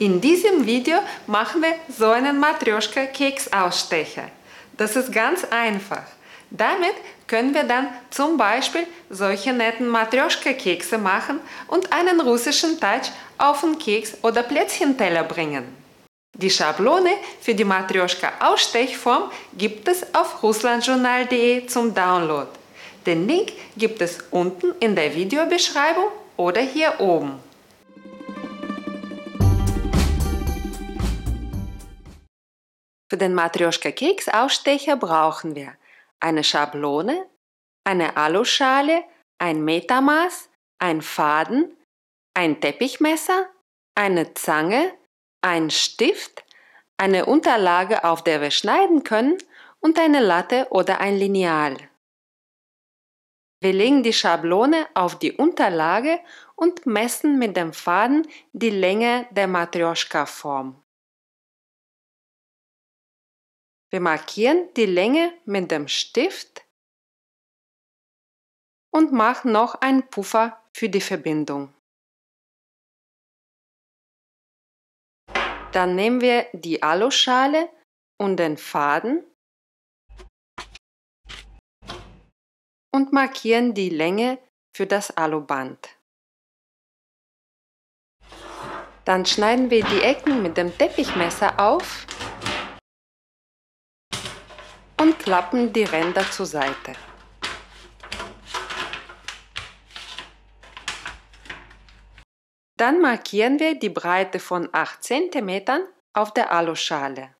[0.00, 4.30] In diesem Video machen wir so einen Matryoshka-Keksausstecher.
[4.76, 6.04] Das ist ganz einfach.
[6.50, 6.94] Damit
[7.26, 13.76] können wir dann zum Beispiel solche netten Matryoshka-Kekse machen und einen russischen Touch auf den
[13.76, 15.64] Keks- oder Plätzchenteller bringen.
[16.34, 22.46] Die Schablone für die Matryoshka-Ausstechform gibt es auf russlandjournal.de zum Download.
[23.04, 26.06] Den Link gibt es unten in der Videobeschreibung
[26.36, 27.47] oder hier oben.
[33.10, 35.74] Für den Matryoshka-Keksausstecher brauchen wir
[36.20, 37.26] eine Schablone,
[37.84, 39.04] eine Aluschale,
[39.38, 41.76] ein Metermaß, ein Faden,
[42.34, 43.48] ein Teppichmesser,
[43.94, 44.92] eine Zange,
[45.42, 46.44] ein Stift,
[46.98, 49.38] eine Unterlage, auf der wir schneiden können
[49.80, 51.76] und eine Latte oder ein Lineal.
[53.60, 56.20] Wir legen die Schablone auf die Unterlage
[56.54, 60.80] und messen mit dem Faden die Länge der Matryoshka-Form.
[63.90, 66.62] Wir markieren die Länge mit dem Stift
[68.92, 71.72] und machen noch einen Puffer für die Verbindung.
[75.72, 77.70] Dann nehmen wir die Aluschale
[78.18, 79.24] und den Faden
[82.92, 84.38] und markieren die Länge
[84.74, 85.88] für das Aluband.
[89.04, 92.06] Dann schneiden wir die Ecken mit dem Teppichmesser auf
[95.00, 96.92] und klappen die Ränder zur Seite.
[102.76, 105.62] Dann markieren wir die Breite von 8 cm
[106.12, 107.34] auf der Aluschale.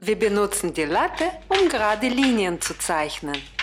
[0.00, 3.57] Wir benutzen die Latte, um gerade Linien zu zeichnen.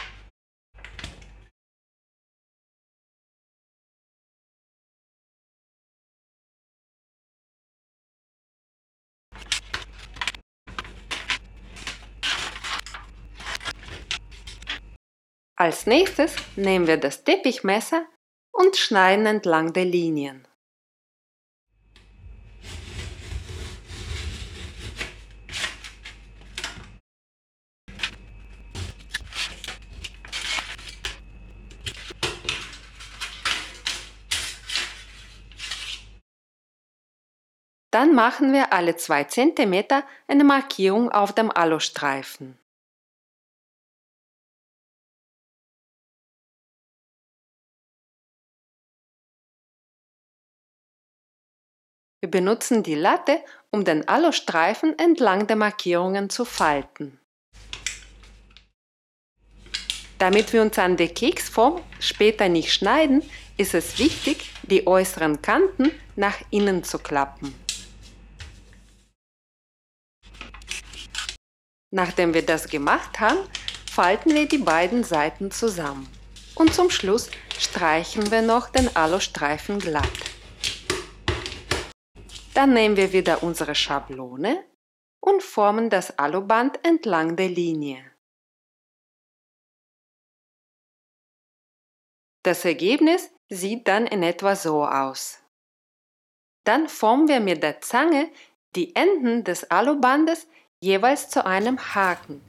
[15.57, 18.05] Als nächstes nehmen wir das Teppichmesser
[18.51, 20.45] und schneiden entlang der Linien.
[37.91, 39.85] Dann machen wir alle 2 cm
[40.27, 42.59] eine Markierung auf dem Alustreifen.
[52.21, 53.39] Wir benutzen die Latte,
[53.71, 57.19] um den Alustreifen entlang der Markierungen zu falten.
[60.17, 63.21] Damit wir uns an der Keksform später nicht schneiden,
[63.57, 67.53] ist es wichtig, die äußeren Kanten nach innen zu klappen.
[71.91, 73.39] Nachdem wir das gemacht haben,
[73.89, 76.07] falten wir die beiden Seiten zusammen.
[76.55, 80.34] Und zum Schluss streichen wir noch den Alustreifen glatt.
[82.55, 84.63] Dann nehmen wir wieder unsere Schablone
[85.19, 88.11] und formen das Aluband entlang der Linie.
[92.43, 95.41] Das Ergebnis sieht dann in etwa so aus.
[96.63, 98.31] Dann formen wir mit der Zange
[98.75, 100.47] die Enden des Alubandes
[100.79, 102.41] jeweils zu einem Haken.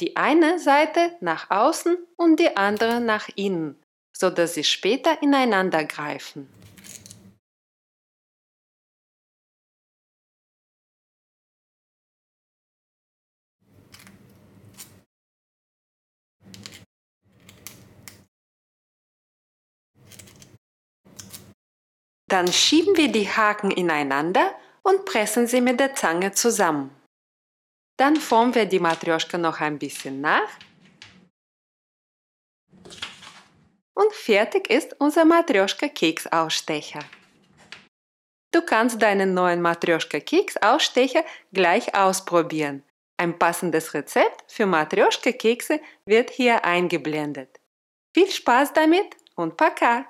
[0.00, 6.48] Die eine Seite nach außen und die andere nach innen, sodass sie später ineinander greifen.
[22.34, 26.90] Dann schieben wir die Haken ineinander und pressen sie mit der Zange zusammen.
[27.96, 30.48] Dann formen wir die Matryoshka noch ein bisschen nach.
[33.94, 37.04] Und fertig ist unser Matryoshka-Keksausstecher.
[38.50, 42.82] Du kannst deinen neuen Matryoshka-Keksausstecher gleich ausprobieren.
[43.16, 47.60] Ein passendes Rezept für Matryoshka-Kekse wird hier eingeblendet.
[48.12, 50.08] Viel Spaß damit und Paka!